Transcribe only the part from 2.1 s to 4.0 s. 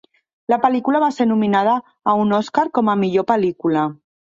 a un Oscar com a Millor Pel·lícula.